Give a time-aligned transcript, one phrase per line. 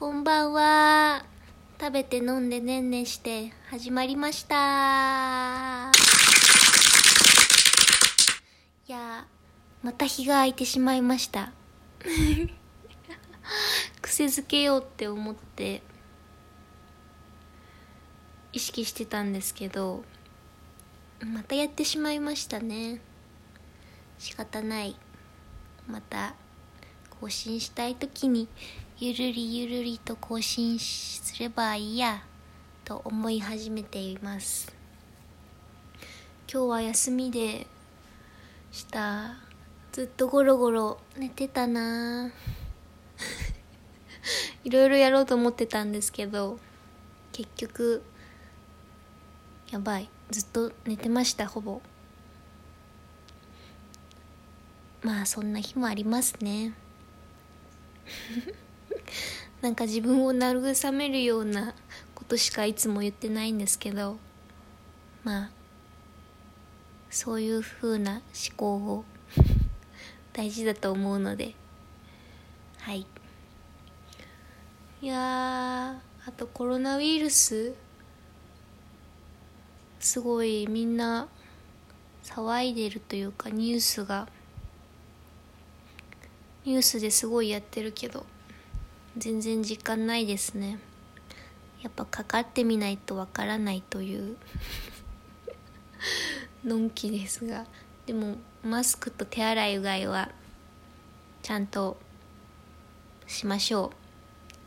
[0.00, 1.26] こんばんは。
[1.78, 5.92] 食べて飲んでねんねして始まりました。
[8.88, 9.26] いや、
[9.82, 11.52] また日が空いてしまいました。
[14.00, 15.82] 癖づけようって思って
[18.54, 20.02] 意識してたんですけど、
[21.22, 23.02] またやってしまいましたね。
[24.18, 24.96] 仕方ない。
[25.86, 26.34] また
[27.20, 28.48] 更新したい時に
[29.02, 32.22] ゆるりゆるりと更新すればいいや
[32.84, 34.76] と思い始めています。
[36.52, 37.66] 今日は休みで
[38.70, 39.36] した。
[39.90, 42.30] ずっとゴロゴロ寝てたな。
[44.64, 46.60] いろいろやろうと思ってたんですけど
[47.32, 48.02] 結局
[49.70, 50.10] やばい。
[50.30, 51.80] ずっと寝てましたほぼ。
[55.00, 56.74] まあそんな日もありますね。
[59.60, 61.74] なんか自分を慰めるような
[62.14, 64.18] ことしかいつも言ってないんですけど
[65.22, 65.50] まあ
[67.10, 68.22] そういう風な思
[68.56, 69.04] 考を
[70.32, 71.54] 大事だと思うので
[72.78, 73.06] はい。
[75.02, 77.74] いやあとコロナウイルス
[79.98, 81.28] すごいみんな
[82.22, 84.28] 騒いでるというかニュースが
[86.64, 88.26] ニュースですごいやってるけど
[89.16, 90.78] 全然実感ないですね。
[91.82, 94.36] やっぱかかってみないとわからないという
[96.64, 97.66] のんきですが。
[98.06, 100.30] でもマスクと手洗いうがいは
[101.42, 101.98] ちゃんと
[103.26, 103.96] しましょう。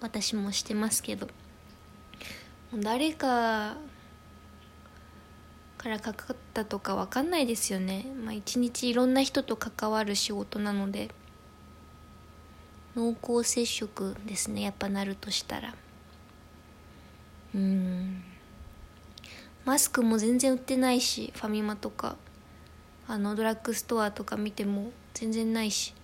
[0.00, 1.28] 私もしてますけど。
[2.74, 3.76] 誰か
[5.76, 8.06] からかかったとかわかんないですよね。
[8.24, 11.10] まあ一日いろんな人と関わる仕事なので。
[12.94, 15.74] 濃厚接触ですねやっぱなるとしたら。
[17.54, 18.22] うん。
[19.64, 22.16] マスクも全然売ってないしファミマとか
[23.06, 25.94] あのドラッグストアとか見ても全然ないし。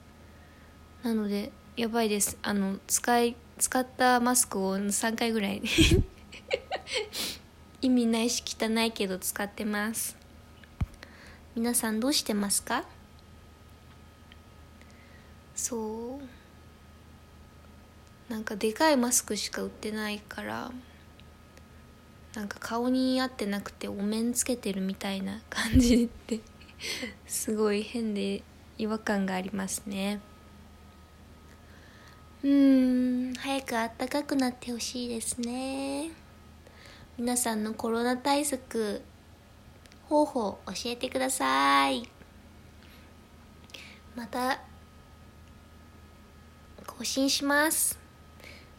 [1.03, 2.37] なのでやばいです。
[2.43, 5.63] あの使い使ったマスクを3回ぐらい。
[7.81, 10.17] 意味ないし汚いけど使ってます。
[11.55, 12.85] 皆さんどうしてますか？
[15.55, 16.48] そう。
[18.29, 20.71] なんかでかいマスクしか売ってないから
[22.35, 26.41] なんか顔に合ってなくてお面つけてるみたいな感じって
[27.27, 28.43] すごい変で
[28.77, 30.21] 違和感がありますね。
[32.45, 36.11] うーん早く暖かくなってほしいですね。
[37.17, 39.03] 皆さんのコロナ対策
[40.05, 42.09] 方法教えてください。
[44.15, 44.61] また
[46.87, 47.98] 更新します。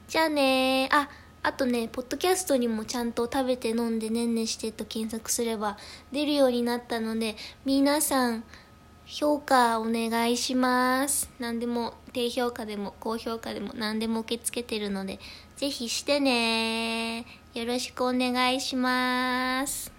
[0.09, 0.89] じゃあね。
[0.91, 1.07] あ
[1.43, 5.77] あとねポッドキャストにもちゃんと食べて飲んでねんねしてと検索すれば
[6.11, 8.43] 出るようになったので皆さん
[9.05, 11.29] 評価お願いします。
[11.39, 15.19] 何でも低評価でも高評価でも何でも受け付けてるので
[15.57, 17.25] ぜひしてね。
[17.53, 19.98] よろしくお願いします。